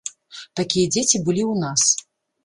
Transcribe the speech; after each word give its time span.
Такія 0.59 0.87
дзеці 0.95 1.21
былі 1.27 1.43
ў 1.51 1.65
нас. 1.65 1.83